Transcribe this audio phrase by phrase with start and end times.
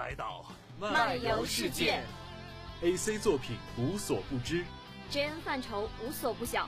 [0.00, 0.46] 来到
[0.78, 2.00] 漫游世界
[2.80, 4.64] ，AC 作品无所不知
[5.12, 6.66] ，JN 范畴无所不晓，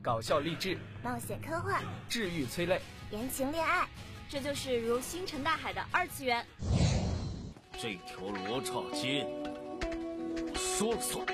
[0.00, 3.88] 搞笑励志，冒险科幻，治愈催泪，言情恋爱，
[4.28, 6.46] 这就是如星辰大海的二次元。
[7.72, 9.26] 这条罗刹街，
[9.82, 10.94] 我说。
[10.94, 11.26] 了算。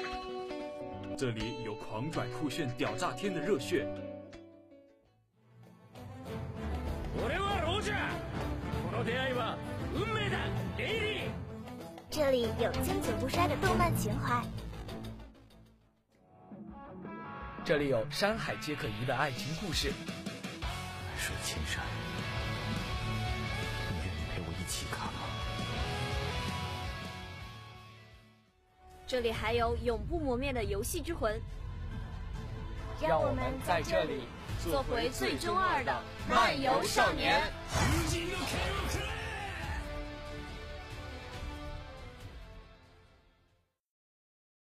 [1.18, 3.86] 这里有狂拽酷炫、屌炸天的热血。
[12.72, 14.40] 有经久不衰的动漫情怀，
[17.64, 19.92] 这里有山海皆可移的爱情故事。
[20.62, 20.68] 海
[21.18, 21.82] 水千山，
[23.90, 25.20] 你愿意陪我一起看吗？
[29.04, 31.42] 这里还有永不磨灭的游戏之魂，
[33.02, 34.28] 让我们在这里
[34.62, 37.42] 做回最中二的漫游少年。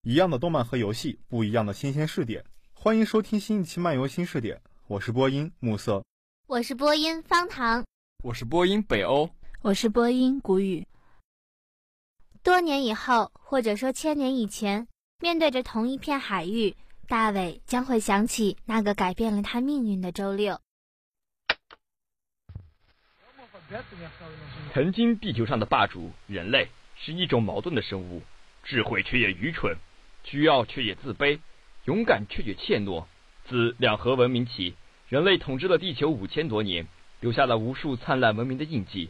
[0.09, 2.43] 一样的动漫和游戏，不一样的新鲜视点。
[2.73, 6.03] 欢迎收听新一期漫游新视点，我是播音暮色，
[6.47, 7.85] 我是播音方糖，
[8.23, 9.29] 我是播音北欧，
[9.61, 10.88] 我是播音谷雨。
[12.41, 14.88] 多年以后，或者说千年以前，
[15.19, 16.75] 面对着同一片海域，
[17.07, 20.59] 大伟将会想起那个改变了他命运的周六。
[24.73, 28.23] 曾经地球上的霸主人类是一种矛盾的生物，
[28.63, 29.77] 智慧却也愚蠢。
[30.30, 31.39] 需要却也自卑，
[31.85, 33.05] 勇敢却也怯懦。
[33.47, 34.75] 自两河文明起，
[35.08, 36.88] 人类统治了地球五千多年，
[37.19, 39.09] 留下了无数灿烂文明的印记，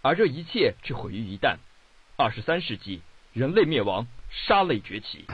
[0.00, 1.56] 而这一切却毁于一旦。
[2.16, 5.24] 二十三世纪，人类灭亡，沙类崛起。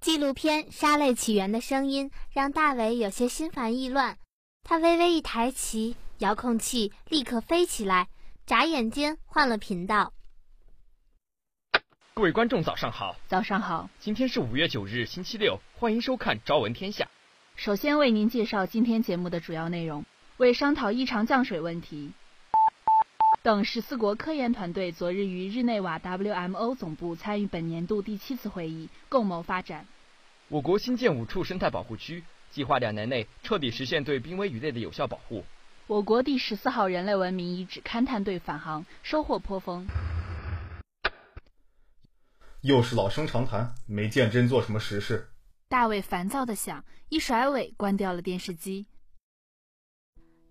[0.00, 4.18] 纪录片《沙类起源》的声音让大伟有些心烦意乱，
[4.62, 8.06] 他微微一抬起遥控器，立刻飞起来，
[8.46, 10.12] 眨眼间换了频道。
[12.18, 13.14] 各位观众，早上好！
[13.28, 13.90] 早上好！
[14.00, 17.04] 今天是五月九日，星期六，欢迎收看《朝闻天下》。
[17.56, 20.02] 首先为您介绍今天节目的主要内容：
[20.38, 22.12] 为商讨异常降水问题
[23.42, 29.86] 等，十四国科研团队昨日于日内瓦 WMO 总部参与本年度第七次会议，共谋发展。
[30.48, 35.44] 我国新建五处生态保护区，计划两年内彻底实现对濒危鱼类的有效保护。
[35.86, 39.86] 我国第十四号人类文明遗址勘探队返航，收获颇丰。
[42.66, 45.28] 又是老生常谈，没见真做什么实事。
[45.68, 48.88] 大卫烦躁的想，一甩尾关掉了电视机。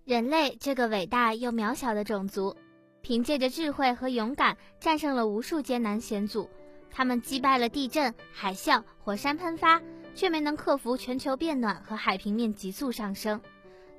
[0.06, 2.56] 人类这个伟大又渺小的种族，
[3.02, 6.48] 凭借着智慧和勇敢，战胜了无数艰难险阻。
[6.90, 9.78] 他们击败了地震、海啸、火山喷发，
[10.14, 13.38] 却没能克服全球变暖和海平面急速上升。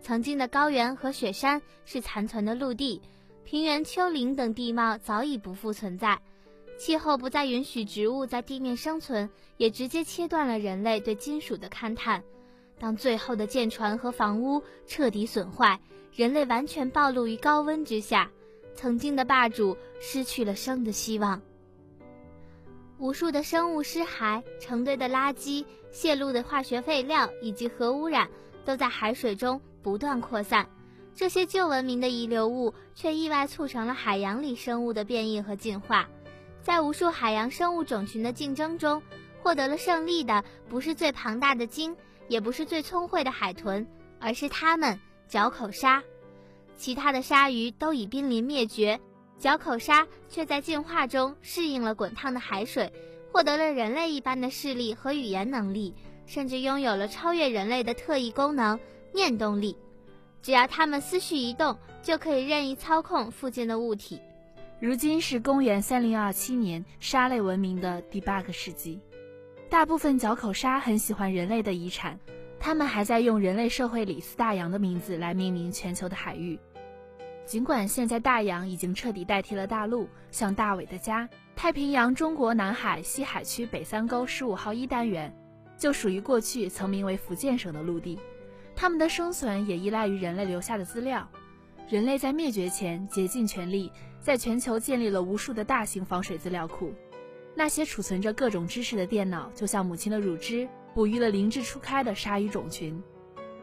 [0.01, 3.00] 曾经的高原和雪山是残存的陆地，
[3.44, 6.19] 平原、丘陵等地貌早已不复存在。
[6.77, 12.23] 气候不再允许植物在地面生存，也直接切断了人类对金属的勘探。
[12.79, 15.79] 当最后的舰船和房屋彻底损坏，
[16.13, 18.29] 人类完全暴露于高温之下，
[18.75, 21.41] 曾经的霸主失去了生的希望。
[22.99, 28.29] 无数的生物尸骸、成堆的垃圾、泄露的化学废料以及核污染，
[28.63, 30.67] 都在海水中不断扩散。
[31.15, 36.07] 这些旧文明的遗留物，却意外促成了海洋里生物的变异和进化。
[36.62, 39.01] 在无数海洋生物种群的竞争中，
[39.41, 41.95] 获得了胜利的不是最庞大的鲸，
[42.28, 43.88] 也不是最聪慧的海豚，
[44.19, 46.03] 而是它们——角口鲨。
[46.75, 49.00] 其他的鲨鱼都已濒临灭绝，
[49.40, 52.91] 角口鲨却在进化中适应了滚烫的海水，
[53.31, 55.95] 获得了人类一般的视力和语言能力，
[56.25, 58.79] 甚至拥有了超越人类的特异功能——
[59.13, 59.78] 念动力。
[60.44, 64.19] 只要它们思绪一动，就可以任意操控附近的物体。
[64.79, 69.01] 如今是公元三零二七年，鲨类文明的第八个世纪。
[69.71, 72.19] 大部分角口鲨很喜欢人类的遗产，
[72.59, 76.59] 它们还在用人类社会里四大洋的名字来命名全球的海域。
[77.44, 81.27] 尽管现在大洋已经彻底代替了大陆，像大伟的家——
[81.57, 85.35] 太平洋中国南海西海区北三沟十五号一单元，
[85.75, 88.19] 就属于过去曾名为福建省的陆地。
[88.75, 91.27] 它们的生存也依赖于人类留下的资料。
[91.89, 96.93] 人类在灭绝前竭尽全力，在全球建立了无数的大型防水资料库。
[97.55, 103.01] 那些储存着各种知识的电脑，就像母亲的乳汁，哺育了灵智初开的鲨鱼种群。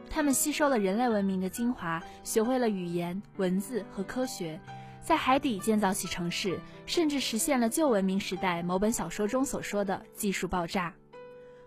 [0.09, 4.59] 它们吸收了人类文明的精华，学会了语言、文字和科学，
[5.01, 10.93] 在海底建造起城市，甚至实现了旧文明时代某本小说中所说的技术爆炸。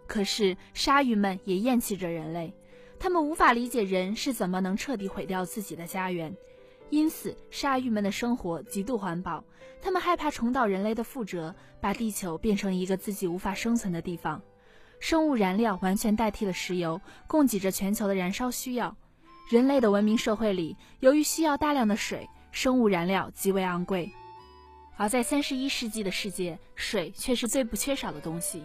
[0.07, 2.55] 可是，鲨鱼们也厌弃着人类。
[2.99, 6.35] 他们无法理解人是怎么能彻底毁掉自己的家园，
[6.91, 9.45] 因此鲨鱼们的生活极度环保，
[9.81, 14.41] 他们害怕重蹈人类的覆辙，把地球变成一个自己无法生存的地方。
[15.01, 18.97] 生物燃料完全代替了石油，供给着全球的燃烧需要。
[19.49, 24.11] 人类的文明社会里，由于需要大量的水，生物燃料极为昂贵。
[24.97, 28.65] 而在三十一世纪的世界，水却是最不缺少的东西。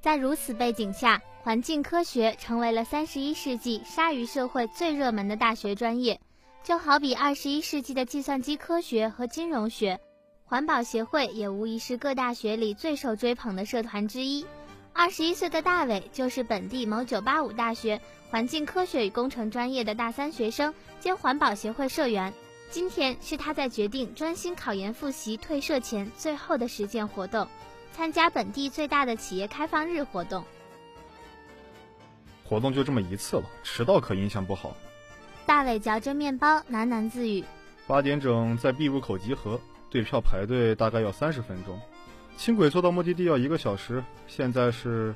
[0.00, 6.20] 在如此背景下，环境科学成为了三十一世纪鲨鱼社会最热门的大学专业，
[6.62, 10.00] 就好比二十一世纪的计算机科学和金融学。
[10.44, 14.46] 环保协会也无疑是各大学里最受追捧的社团之一。
[14.92, 18.00] 二十一岁的大伟就是本地某985大学
[18.30, 22.32] 环境科学与工程专业的大三学生兼环保协会社员。
[22.70, 27.48] 今天是他在决定专心考研复习退社前最后的实践活动，
[27.92, 30.44] 参加本地最大的企业开放日活动。
[32.44, 34.76] 活动就这么一次了，迟到可影响不好。
[35.44, 37.44] 大伟嚼着面包喃喃自语
[37.86, 39.60] ：“八点整在 B 入口集合，
[39.90, 41.78] 对票排队大概要三十分钟。”
[42.36, 45.14] 轻轨坐到目的地要一个小时，现在是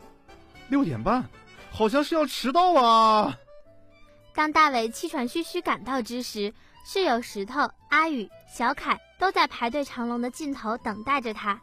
[0.68, 1.24] 六点半，
[1.70, 3.36] 好像是要迟到啊！
[4.34, 6.52] 当大伟气喘吁吁赶到之时，
[6.84, 11.58] 室友石头、阿宇、小凯都在排队长龙的尽头等待着他。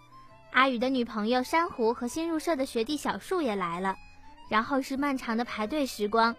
[0.51, 3.95] 阿宇的女朋友珊瑚和新入社的学弟小树也来了。
[4.49, 6.35] 然后是漫长的排队时光。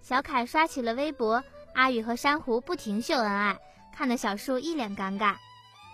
[0.00, 1.42] 小凯刷起了微博，
[1.76, 3.58] 阿宇和珊瑚不停秀恩爱，
[3.94, 5.36] 看得小树一脸尴尬。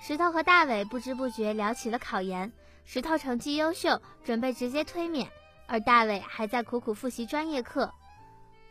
[0.00, 2.52] 石头和大伟不知不觉聊起了考研。
[2.84, 5.28] 石头成绩优秀，准备直接推免，
[5.66, 7.92] 而大伟还在苦苦复习专业课。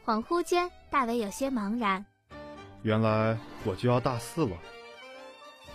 [0.06, 2.06] 恍惚间，大伟有些茫然。
[2.82, 4.56] 原来我就要大四了。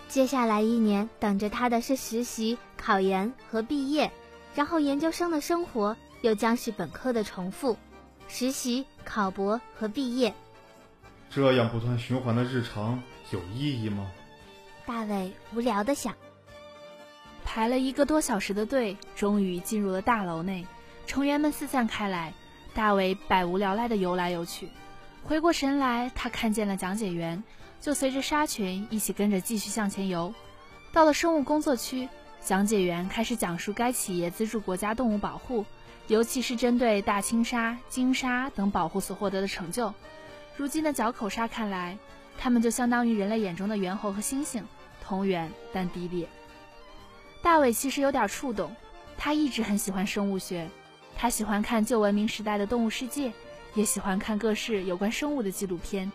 [0.07, 4.11] 接下来一年，等着他的是实习、考研和毕业，
[4.55, 7.77] 然后研究生的生活又将是本科的重复：
[8.27, 10.33] 实习、考博和毕业。
[11.29, 13.01] 这样不断循环的日常
[13.31, 14.09] 有意义吗？
[14.85, 16.15] 大卫无聊的想。
[17.43, 20.65] 排了一个多小时的队，终于进入了大楼内。
[21.05, 22.33] 成员们四散开来，
[22.73, 24.69] 大卫百无聊赖地游来游去。
[25.23, 27.43] 回过神来，他看见了讲解员，
[27.79, 30.33] 就随着沙群一起跟着继续向前游。
[30.91, 32.07] 到了生物工作区，
[32.41, 35.65] 讲解员开始讲述该企业资助国家动物保护，
[36.07, 39.93] 尤其是针对大青鲨、鲸鲨等保护所获得的成就。
[40.57, 41.95] 如今的角口鲨看来，
[42.35, 44.63] 它们就相当于人类眼中的猿猴和猩猩，
[45.03, 46.27] 同源但低劣。
[47.43, 48.75] 大伟其实有点触动，
[49.19, 50.67] 他一直很喜欢生物学，
[51.15, 53.31] 他喜欢看旧文明时代的动物世界，
[53.75, 56.11] 也喜欢看各式有关生物的纪录片。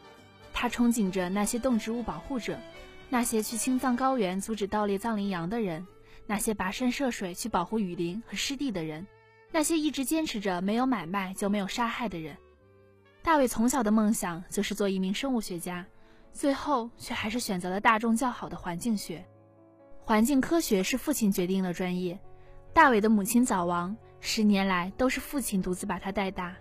[0.53, 2.59] 他憧憬着那些动植物保护者，
[3.09, 5.87] 那些去青藏高原阻止盗猎藏羚羊的人，
[6.27, 9.07] 那些跋山涉水去保护雨林和湿地的人，
[9.53, 12.37] 那些一直坚持着没有买卖就没有杀害的人。
[13.23, 15.87] 大伟从小的梦想就是做一名生物学家，
[16.33, 19.25] 最后却还是选择了大众较好的环境学。
[20.01, 22.19] 环境科学是父亲决定的专业，
[22.73, 26.57] 大伟的母亲早亡，十年来都是父亲独自把他带大。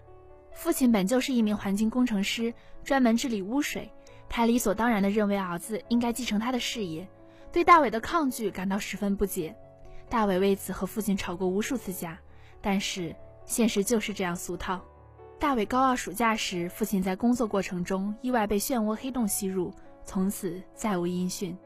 [0.53, 2.53] 父亲本就是一名环境工程师，
[2.83, 3.91] 专门治理污水，
[4.29, 7.07] 他理所当然地认为儿子应该继承他的事业，
[7.51, 9.55] 对大伟的抗拒感到十分不解。
[10.09, 12.19] 大伟为此和父亲吵过无数次架，
[12.61, 13.15] 但是
[13.45, 14.79] 现实就是这样俗套。
[15.41, 19.73] 大伟高二暑假时，父亲在工作过程中意外被漩涡黑洞吸入，
[20.05, 21.57] 从此再无音讯。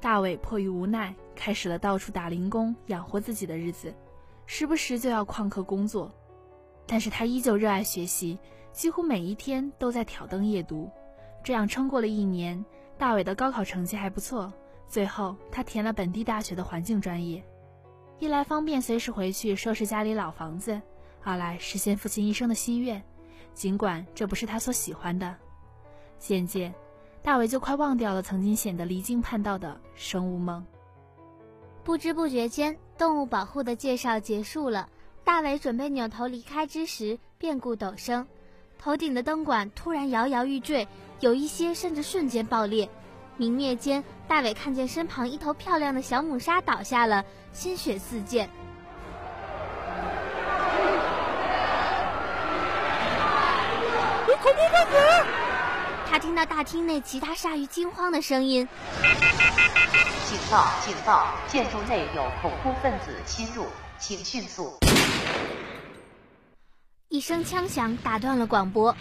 [0.00, 3.92] 大伟迫于无奈，开始了到处打零工养活自己的日子，
[4.46, 6.14] 时不时就要旷课工作。
[6.86, 8.38] 但是他依旧热爱学习，
[8.70, 10.88] 几乎每一天都在挑灯夜读。
[11.42, 12.64] 这样撑过了一年，
[12.96, 14.52] 大伟的高考成绩还不错。
[14.86, 17.42] 最后，他填了本地大学的环境专业，
[18.20, 20.80] 一来方便随时回去收拾家里老房子，
[21.28, 23.02] 二来实现父亲一生的心愿，
[23.52, 25.36] 尽管这不是他所喜欢的。
[26.18, 26.74] 渐渐。
[27.22, 30.64] 大伟就快忘掉了曾经显得离经叛道的生物梦。
[31.84, 34.88] 不知不觉间，动物保护的介绍结束了。
[35.22, 38.26] 大伟准备扭头离开之时，变故陡生，
[38.78, 40.88] 头顶的灯管突然摇摇欲坠，
[41.20, 42.88] 有一些甚至瞬间爆裂。
[43.36, 48.48] 明灭间，大伟看见身旁一头漂亮的小母鲨倒下了，鲜血四溅。
[54.48, 54.96] 恐怖分子！
[56.08, 58.66] 他听到大厅内其他鲨鱼惊慌的声音
[60.24, 60.72] ：“警报！
[60.82, 61.34] 警报！
[61.48, 63.66] 建筑内有恐怖分子侵入，
[63.98, 64.78] 请迅速！”
[67.08, 68.96] 一声枪响打断了广播。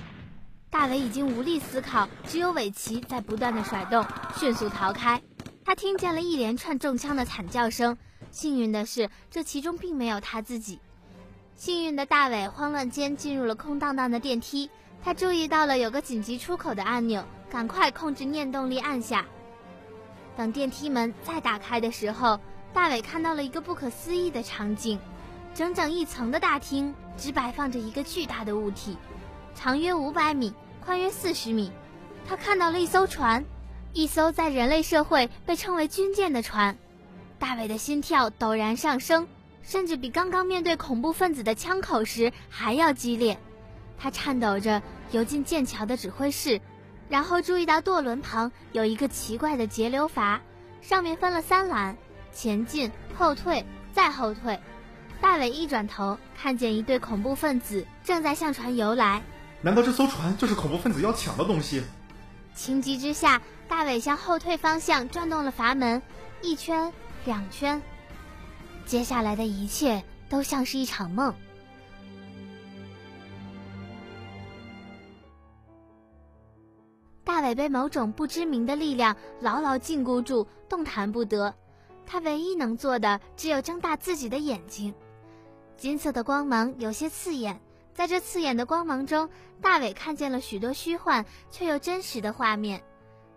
[0.70, 4.06] 大伟已经无力思考，只有尾鳍在不断的甩动，
[4.38, 5.22] 迅速逃开。
[5.64, 7.98] 他听见了一连串中枪的惨叫声，
[8.32, 10.82] 幸运的是，这其中并没有他自己。
[11.56, 14.70] 幸运的大伟慌乱间进入了空荡荡的电梯。
[15.04, 19.26] 他注意到了有个紧急出口的按钮，赶快控制念动力按下，
[20.36, 22.40] 等电梯门再打开的时候，
[22.74, 25.00] 大伟看到了一个不可思议的场景：
[25.54, 28.98] 整整一层的大厅只摆放着一个巨大的物体，
[29.56, 31.72] 长约五百米，宽约四十米。
[32.28, 33.46] 他看到了一艘船，
[33.94, 36.78] 一艘在人类社会被称为军舰的船。
[37.40, 39.28] 大伟的心跳陡然上升，
[39.64, 43.40] 甚至比刚刚面对恐怖分子的枪口时还要激烈。
[43.98, 46.60] 他颤抖着游进剑桥的指挥室。
[47.10, 50.42] 然后注意到舵轮旁有一个奇怪的节流阀，
[50.82, 51.96] 上面分了三栏：
[52.34, 54.60] 前进、后退、再后退。
[55.22, 59.22] 大伟一转头，看见一队恐怖分子正在向船游来。
[59.62, 61.82] 难道这艘船就是恐怖分子要抢的东西？
[62.54, 66.02] 情急之下，大伟向后退方向转动了阀门，
[66.42, 66.92] 一圈、
[67.24, 67.82] 两圈。
[68.86, 71.34] 接下来的一切都像是一场梦。
[77.48, 81.54] 大伟被某种不知名的力量牢牢禁锢住，动弹不得。
[82.06, 84.94] 他唯一能做的只有睁大自己的眼睛。
[85.78, 87.58] 金色的光芒有些刺眼，
[87.94, 89.30] 在这刺眼的光芒中，
[89.62, 92.84] 大伟看见了许多虚幻却又真实的画面：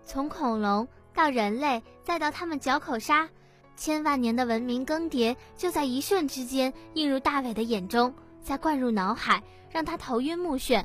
[0.05, 3.29] 从恐龙到人类，再到他们嚼口沙，
[3.77, 8.13] 千万年的文明更迭就在一瞬之间映入大伟的眼中，
[8.43, 9.41] 再灌入脑海，
[9.71, 10.85] 让他头晕目眩。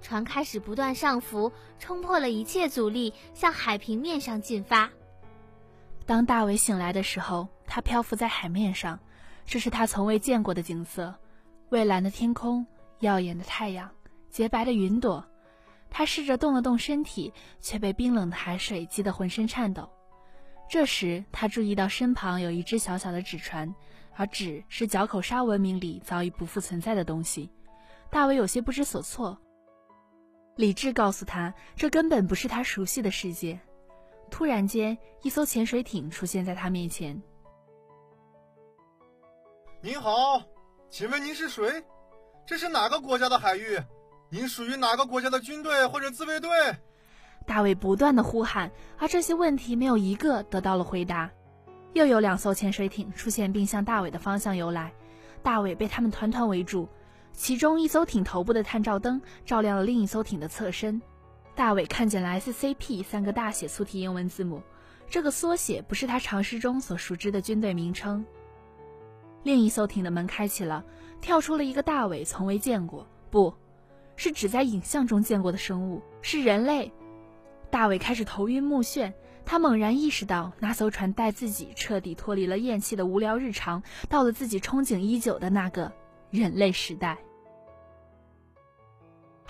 [0.00, 4.88] 船开始不断上浮，冲破了一切阻力，向海平面上进发。
[6.06, 8.98] 当大伟醒来的时候，他漂浮在海面上，
[9.44, 11.14] 这是他从未见过的景色：
[11.68, 12.66] 蔚蓝的天空，
[13.00, 13.90] 耀眼的太阳，
[14.30, 15.24] 洁白的云朵。
[15.90, 19.88] 他试着动了动身体，却被冰冷的海水激得浑身颤抖。
[20.68, 23.74] 这时，他注意到身旁有一只小小的纸船，
[24.14, 27.50] 而纸是角口沙文明里早已不复存在的东西。
[28.10, 29.38] 大伟有些不知所措。
[30.58, 33.60] 理智告诉他，这根本不是他熟悉的世界。
[34.28, 37.22] 突然间，一艘潜水艇出现在他面前。
[39.80, 40.42] 您好，
[40.90, 41.84] 请问您是谁？
[42.44, 43.78] 这是哪个国家的海域？
[44.30, 46.50] 您属于哪个国家的军队或者自卫队？
[47.46, 51.30] 大卫不断的呼喊，而这些问题没有一个得到了回答。
[51.92, 54.92] 又有两艘潜水艇出现，并向大伟的方向游来。
[55.40, 56.88] 大伟被他们团团围住。
[57.38, 61.00] 其中一艘艇头部的探照灯照亮了另一艘艇的侧身，
[61.54, 64.60] 大伟看见了 SCP 三个大写粗体英文字母，
[65.08, 68.26] 这个缩写不是他常识中所熟知的军队名称。
[69.44, 70.84] 另一艘艇的门开启了，
[71.20, 73.54] 跳出了一个大伟从未见过，不
[74.16, 76.92] 是只在影像中见过的生物，是人类。
[77.70, 79.12] 大伟开始头晕目眩，
[79.46, 85.90] 他猛然意识到那艘船带自己彻底脱离了厌弃的无聊日常，到了自己憧憬已久的那个
[86.30, 87.16] 人类时代。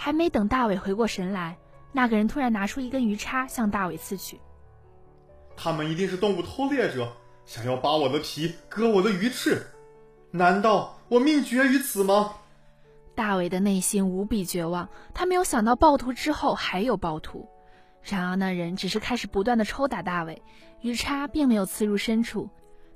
[0.01, 1.59] 还没等大伟回过神来，
[1.91, 4.41] 那个人突然拿出一根鱼叉向大伟刺去。
[5.57, 7.13] 他们一定是动物偷猎者，
[7.45, 9.67] 想要扒我的皮，割我的鱼翅。
[10.31, 12.33] 难道我命绝于此吗？
[13.17, 17.49] 大伟的内心无比绝望，他没有想到暴徒之后还有暴徒。
[18.01, 20.41] 然而那人只是开始不断的抽打大伟，
[20.81, 22.49] 鱼叉并没有刺入深处。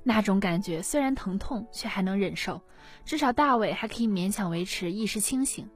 [0.03, 2.61] 那种感觉虽然疼痛，却还能忍受，
[3.03, 5.69] 至少大伟还可以勉强维持意识清醒。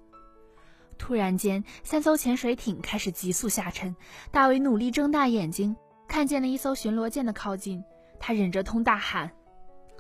[0.98, 3.96] 突然间，三艘潜水艇开始急速下沉。
[4.32, 5.76] 大伟努力睁大眼睛，
[6.08, 7.84] 看见了一艘巡逻舰的靠近。
[8.20, 9.32] 他忍着痛大喊：“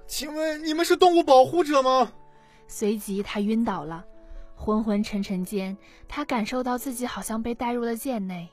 [0.07, 2.11] 请问你们是动物保护者吗？”
[2.67, 4.03] 随即他晕倒了。
[4.55, 5.77] 昏昏沉沉间，
[6.07, 8.49] 他感受到自己好像被带入了舰内。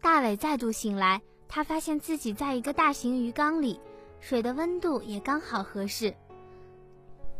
[0.00, 3.78] 大伟再度醒来，他发现自己在一个大型鱼缸里，
[4.20, 6.14] 水的温度也刚好合适。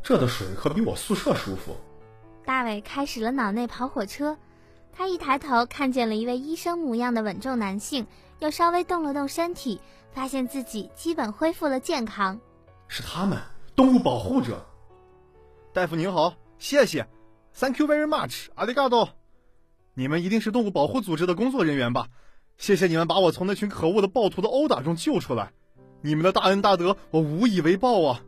[0.02, 1.74] 这的水可比我宿舍舒服。
[2.46, 4.38] 大伟开始了脑内跑火车，
[4.92, 8.06] 他一抬头看见了一位医生模样的稳重男性，
[8.38, 9.80] 又稍微动了动身体，
[10.12, 12.38] 发现自己基本恢复了健康。
[12.86, 13.36] 是他们，
[13.74, 14.64] 动物保护者。
[15.72, 17.08] 大夫您好，谢谢
[17.52, 19.08] ，Thank you very much，阿里嘎多。
[19.94, 22.06] 你们一定是动物保护组织的工作人员吧？
[22.58, 25.50] 谢谢你们把我从那群可恶的暴徒的殴打中救出来，
[26.00, 28.22] 你们的大恩大德我无以为报啊！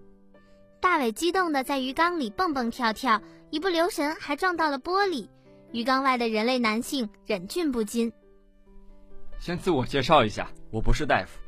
[0.80, 3.22] 大伟激动的在鱼缸里蹦蹦跳跳。
[3.50, 5.26] 一不留神还撞到了玻璃，
[5.72, 8.12] 鱼缸外的人类男性忍俊不禁。
[9.38, 11.38] 先自我介绍一下，我不是大夫，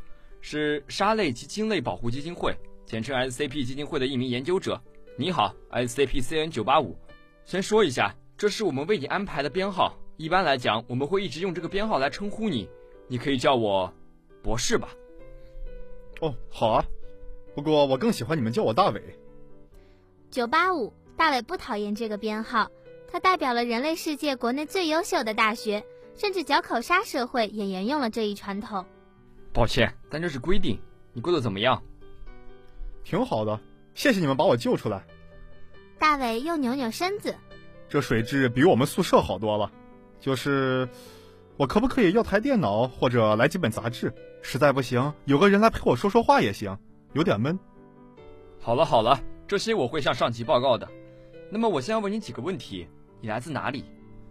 [0.40, 4.80] 是沙类及鲸类保护基金会，简称 SCP 基金会的一名研究者。
[5.16, 6.96] 你好，SCP-CN 九八五。
[7.44, 9.94] 先说一下，这是我们为你安排的编号。
[10.16, 12.66] 一般来讲，我们会一直用这个编号来称呼你，
[13.08, 13.92] 你可以叫我
[14.42, 14.88] 博士吧。
[16.22, 16.84] 哦，好啊，
[17.54, 19.02] 不过我更喜欢你们叫我大伟。
[20.30, 20.94] 九八五。
[21.20, 22.70] 大伟不讨厌这个编号，
[23.06, 25.84] 它代表了人类世界国内最优秀的大学，
[26.16, 28.86] 甚至角口沙社会也沿用了这一传统。
[29.52, 30.80] 抱歉，但这是规定。
[31.12, 31.82] 你过得怎么样？
[33.04, 33.60] 挺好的，
[33.94, 35.04] 谢谢你们把我救出来。
[35.98, 37.36] 大伟又扭扭身子，
[37.86, 39.70] 这水质比我们宿舍好多了。
[40.20, 40.88] 就是，
[41.58, 44.10] 我可不可以要台电脑或者来几本杂志？
[44.40, 46.78] 实在不行，有个人来陪我说说话也行，
[47.12, 47.58] 有点闷。
[48.58, 50.88] 好了好了，这些我会向上级报告的。
[51.50, 52.86] 那么我先要问你几个问题：
[53.20, 53.84] 你来自哪里？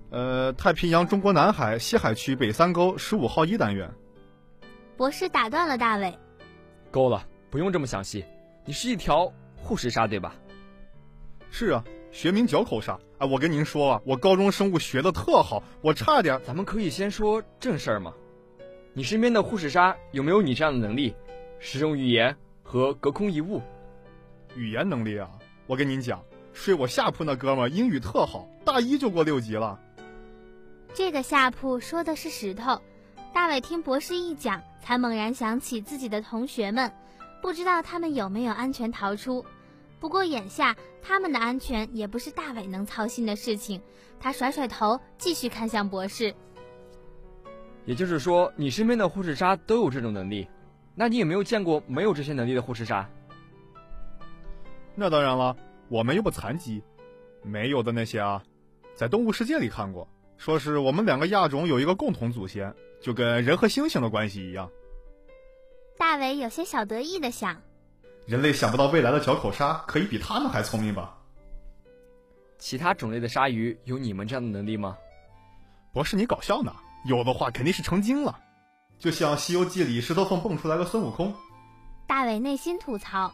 [0.09, 3.91] 呃，太平洋中国南海西海区北三沟十五号一单元。
[4.95, 6.17] 博士打断了大卫。
[6.89, 8.23] 够了，不用这么详细。
[8.65, 10.33] 你是一条护士鲨，对吧？
[11.51, 12.97] 是啊，学名角口鲨。
[13.17, 16.39] 哎，我跟您说啊，我高中生物学的特好，我差点……
[16.45, 18.13] 咱们可以先说正事儿吗？
[18.93, 21.13] 你身边的护士鲨有没有你这样的能力，
[21.59, 23.61] 使用语言和隔空移物？
[24.55, 25.29] 语言能力啊，
[25.67, 26.23] 我跟您讲，
[26.53, 29.79] 睡我下铺那哥们英语特好，大一就过六级了。
[30.93, 32.81] 这个下铺说的是石头。
[33.33, 36.91] 大伟听博士一讲，才猛然想起自己的同学们，
[37.41, 39.45] 不知道他们有没有安全逃出。
[39.99, 43.81] 不过眼下他们的安全也不是大伟能操心的事情。
[44.19, 46.33] 他甩甩头，继续看向博士。
[47.85, 50.47] 也就是说，你身边的护士鲨都有这种能力？
[50.95, 53.07] 那你有没有见过没有这些能力的护士鲨？
[54.95, 55.55] 那当然了，
[55.89, 56.81] 我们又不残疾，
[57.43, 58.41] 没有的那些啊，
[58.95, 62.73] 在动物世界里看过，说是我们两个亚种有一个共同祖先。
[63.01, 64.69] 就跟人和猩猩的关系一样，
[65.97, 67.55] 大伟有些小得意的想：
[68.25, 71.17] 人类想不到未来的角口鲨可以比他们还聪明吧？
[72.57, 74.97] 其他种类的鲨鱼有你们这样的能力吗？
[75.93, 76.75] 博士，你搞笑呢？
[77.05, 78.37] 有的话肯定是成精了，
[78.97, 81.33] 就像《西游记》里石头缝蹦出来个孙悟空。
[82.05, 83.31] 大伟内心吐槽。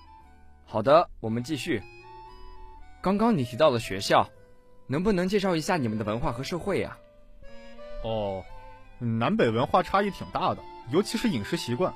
[0.64, 1.82] 好的，我们继续。
[3.06, 4.28] 刚刚你提到了学校，
[4.88, 6.98] 能不能介绍一下你们的文化和社会呀？
[8.04, 8.44] 哦。
[8.98, 11.94] 南北文化差异挺大的，尤其是饮食习惯。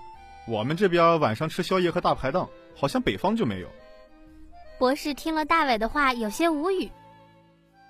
[0.48, 3.68] 我们这边晚上吃宵夜和大排档，好像北方就没有。
[4.78, 6.92] 博士听了大伟的话，有些无语。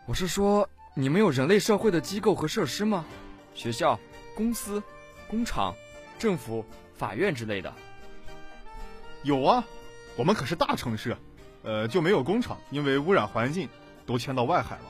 [0.06, 3.04] 我是说，你们有人类社会的机构和设施吗？
[3.54, 4.00] 学校、
[4.34, 4.82] 公司、
[5.28, 5.76] 工厂、
[6.18, 6.64] 政府、
[6.96, 7.74] 法院之类的？
[9.24, 9.66] 有啊，
[10.16, 11.18] 我们可是大城市，
[11.64, 13.68] 呃，就没有工厂，因为污染环境，
[14.06, 14.84] 都迁到外海了。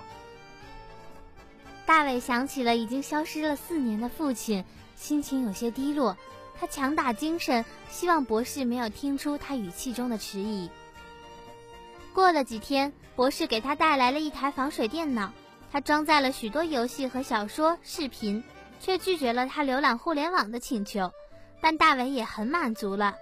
[1.86, 4.64] 大伟想起了已经消失了四年的父亲，
[4.96, 6.16] 心情有些低落。
[6.60, 10.70] 他强打精神，希望博士没有听出他语气中的迟疑。
[12.14, 15.32] 过了几天，博士给他带来了一台防水电脑，
[15.72, 18.44] 他装载了许多游戏和小说、视频，
[18.80, 21.12] 却拒绝了他浏览互联网的请求。
[21.62, 23.16] 但大伟也很满足了。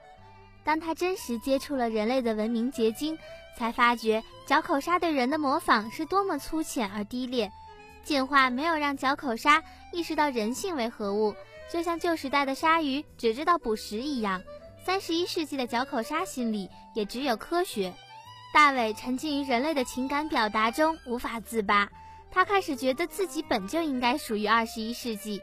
[0.67, 3.17] 当他真实接触了人类的文明结晶，
[3.57, 7.49] 才发觉角口鲨对人的模仿是多么粗浅而低劣。
[8.03, 11.33] 进化没有让角口鲨意识到人性为何物，
[11.71, 14.43] 就像旧时代的鲨鱼只知道捕食一样。
[14.85, 17.93] 三十一世纪的角口鲨心里也只有科学。
[18.53, 21.87] 大伟沉浸于人类的情感表达中无法自拔，
[22.29, 25.41] 他开始觉得自己本就应该属于二十一世纪。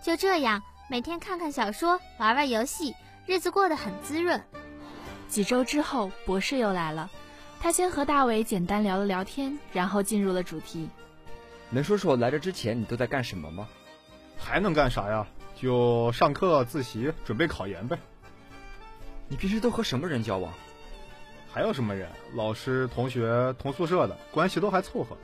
[0.00, 2.94] 就这样，每天看看小说，玩玩游戏，
[3.26, 4.42] 日子过得很滋润。
[5.28, 7.10] 几周之后，博士又来了，
[7.60, 10.88] 他先和大伟简单聊了聊天，然后进入了主题。
[11.70, 13.66] 能说说来这之前你都在干什么吗？
[14.38, 15.26] 还能干啥呀？
[15.56, 17.98] 就上课、自习、准备考研呗。
[19.28, 20.52] 你平时都和什么人交往？
[21.50, 22.08] 还有什么人？
[22.34, 25.16] 老师、同学、同宿舍的，关系都还凑合。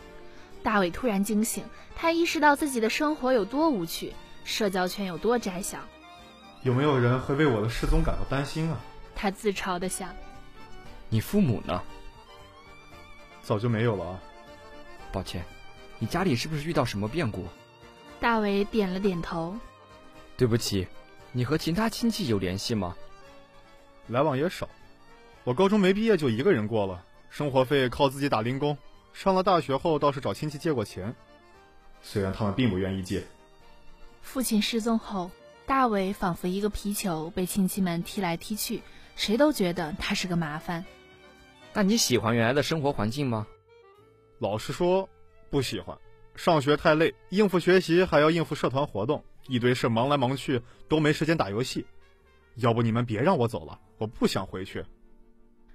[0.62, 5.78] 大伟突然惊醒，他意识到自己的生活有多无趣，社交圈有多窄小。
[6.62, 8.78] 有没有人会为我的失踪感到担心啊？
[9.14, 10.14] 他自嘲的想。
[11.08, 11.82] 你父母呢？
[13.42, 14.20] 早就没有了啊。
[15.10, 15.44] 抱歉。
[15.98, 17.46] 你家里是不是遇到什么变故？
[18.20, 19.56] 大伟点了点头。
[20.36, 20.86] 对不起，
[21.32, 22.96] 你和其他亲戚有联系吗？
[24.06, 24.68] 来往也少，
[25.44, 28.76] 我高中没毕业就一个人过了，生活费靠自己打零工。
[29.12, 31.14] 上了大学后倒是找亲戚借过钱，
[32.02, 33.24] 虽然他们并不愿意借。
[34.22, 35.30] 父亲失踪后，
[35.70, 38.82] 大伟仿佛一个皮球被亲戚们踢来踢去，
[39.14, 40.84] 谁都觉得他是个麻烦。
[41.72, 43.46] 那你喜欢原来的生活环境吗？
[44.40, 45.08] 老实说。
[45.48, 45.96] 不喜欢，
[46.34, 51.86] 上学太累，应付学习还要应付社团活动，一堆事忙来忙去都没时间打游戏。
[52.56, 54.84] 要不你们别让我走了，我不想回去。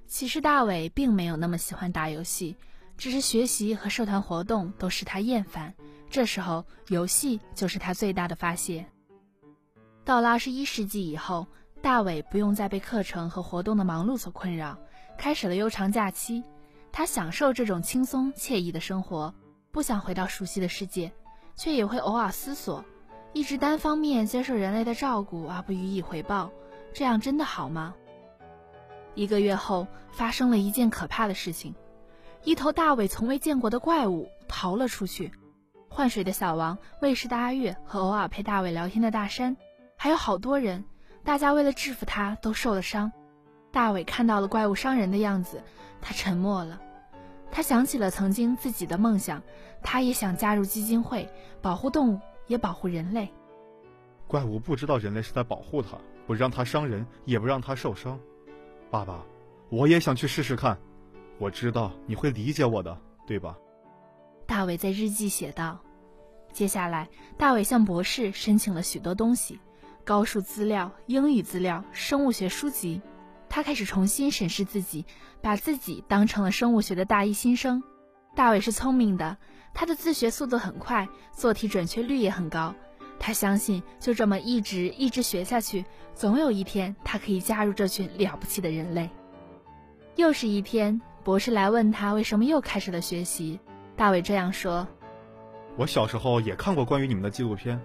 [0.08, 2.58] 其实大伟并没有那么喜欢打游戏，
[2.98, 5.74] 只是学习和社团活动都使他厌烦。
[6.10, 8.86] 这时候，游戏就是他最大的发泄。
[10.06, 11.48] 到了二十一世纪以后，
[11.82, 14.78] 大伟不用再被课程和活动的忙碌所困扰，
[15.18, 16.44] 开始了悠长假期。
[16.92, 19.34] 他享受这种轻松惬意的生活。
[19.72, 21.12] 不想回到熟悉的世界，
[21.56, 22.86] 却也会偶尔思索：
[23.34, 26.52] 一直单方面接受人类的照顾而不予以回报，
[26.94, 27.96] 这样真的好吗？
[29.16, 31.74] 一个月后，发生了一件可怕的事情：
[32.44, 35.32] 一头大伟从未见过的怪物逃了出去。
[35.90, 39.58] 换水的小王、喂食的阿月和偶尔陪大伟聊天的大山，
[39.98, 40.84] 还有好多人，
[41.24, 43.12] 大家为了制服他都受了伤。
[43.72, 45.62] 大伟看到了怪物伤人的样子，
[46.02, 46.82] 他沉默了。
[47.52, 49.42] 他想起了曾经自己的梦想，
[49.82, 51.30] 他也想加入基金会，
[51.62, 53.32] 保护动物，也保护人类。
[54.28, 58.20] 怪物不知道人类是在保护他，不让他伤人，也不让他受伤。
[58.90, 59.24] 爸爸，
[59.70, 60.78] 我也想去试试看。
[61.38, 63.58] 我知道你会理解我的，对吧？
[64.48, 65.80] 大伟在日记写道。
[66.52, 69.60] 接下来，大伟向博士申请了许多东西：
[70.06, 73.02] 高数资料、英语资料、生物学书籍。
[73.50, 75.04] 他开始重新审视自己，
[75.42, 77.82] 把自己当成了生物学的大一新生。
[78.36, 79.36] 大伟是聪明的，
[79.74, 82.76] 他的自学速度很快，做题准确率也很高。
[83.18, 89.10] 他相信，就这么一直一直学下去，总有一天他可以加入这群了不起的人类。
[90.18, 93.60] 又是一天，博士来问他为什么又开始了学习。
[93.96, 94.88] 大伟这样说。
[95.78, 97.80] 我小时候也看过关于你们的纪录片，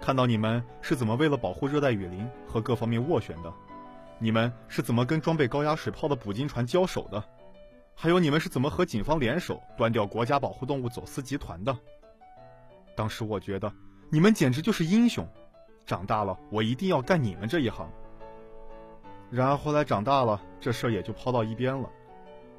[0.00, 3.52] 看到你们是怎么为了保护热带雨林和各方面斡旋的，
[4.18, 7.22] 你们是怎么跟装备高压水炮的捕鲸船交手的，
[7.94, 11.76] 还有你们是怎么和警方联手端掉国家保护动物走私集团的。
[12.94, 13.72] 当时我觉得
[14.10, 15.26] 你们简直就是英雄，
[15.84, 17.90] 长大了我一定要干你们这一行。
[19.28, 21.90] 然而后来长大了，这事儿也就抛到一边了，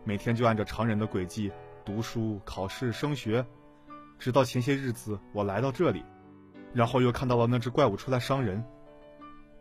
[0.03, 1.49] 每天就按照常人的轨迹
[1.85, 3.45] 读书、考试、升学。
[4.19, 6.03] 直到前些日子，我来到这里，
[6.73, 8.63] 然后又看到了那只怪物出来伤人。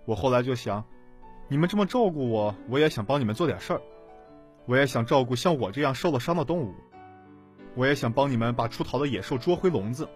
[0.05, 0.85] 我后来就想，
[1.49, 3.81] 你们这么照顾我，我也想帮你们做点事儿。
[4.66, 6.75] 我也想照顾像我这样受了伤的动物，
[7.75, 10.09] 我也想帮你们把出逃的野兽捉回笼子。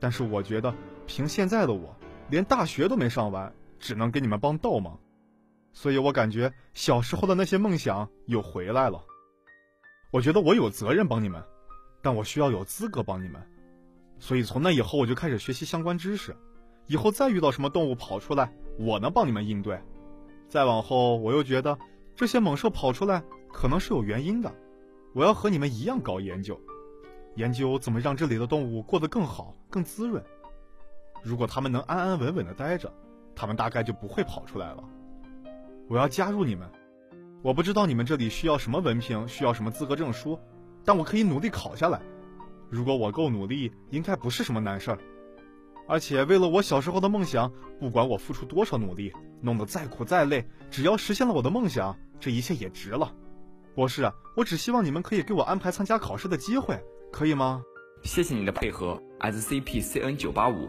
[0.00, 0.74] 但是我觉得，
[1.06, 1.96] 凭现在的我，
[2.28, 4.98] 连大学都没上完，只能给你们帮倒忙。
[5.72, 9.02] 所以我感觉小时候的那些梦想又回来了。
[10.10, 11.42] 我觉得我有责任帮你们。
[12.04, 13.40] 但我需要有资格帮你们，
[14.22, 16.36] 所以从那以后我就开始学习相关知识，
[16.86, 19.76] 以后再遇到什么动物跑出来，我能帮你们应对。
[20.48, 21.76] 再往后，我又觉得
[22.14, 23.20] 这些猛兽跑出来
[23.52, 24.54] 可能是有原因的，
[25.12, 26.56] 我要和你们一样搞研究，
[27.34, 30.22] 研究怎么让这里的动物过得更好、更滋润。
[31.20, 32.94] 如果它们能安安稳稳的待着，
[33.34, 34.84] 它们大概就不会跑出来了。
[35.88, 36.70] 我要加入你们，
[37.42, 40.38] 我不知道你们这里需要什么文凭，需要什么资格证书。
[40.84, 42.00] 但我可以努力考下来，
[42.72, 44.98] 如果我够努力，应该不是什么难事儿。
[45.86, 53.14] 而且为了我小时候的梦想，不管我付出多少努力，弄得再苦再累，只要实现了我的梦想，这一切也值了。
[53.74, 56.82] 博士，我只希望你们可以给我安排参加考试的机会，
[57.12, 57.62] 可以吗？
[58.04, 60.66] 谢谢你的配合，SCP-CN 九八五，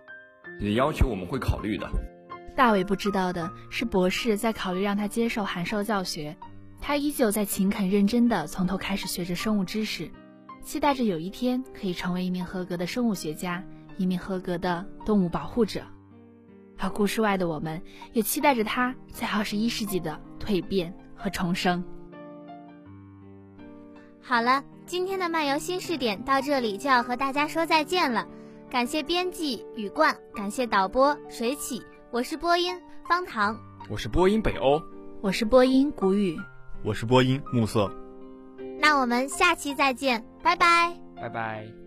[0.59, 1.89] 你的要求我们会考虑的。
[2.53, 6.35] 大伟不知道的是，博士在考虑让他接受函授教学。
[6.81, 10.11] 他依旧在勤恳认真的从头开始学着生物知识，
[10.63, 13.63] 期待着有一天可以成为一名合格的生物学家，
[13.97, 15.83] 一名合格的动物保护者。
[16.77, 17.81] 而故事外的我们，
[18.13, 21.83] 也期待着他在二十一世纪的蜕变和重生。
[24.21, 28.27] 好了，今天的漫游新视点到这里就要和大家说再见了。
[28.69, 34.81] 感谢编辑雨冠，感谢导播水起，我是播音方糖，我是播音北欧，
[35.21, 36.37] 我是播音谷雨。
[36.83, 37.89] 我是播音暮色，
[38.79, 41.82] 那我们下期再见，拜拜，拜拜。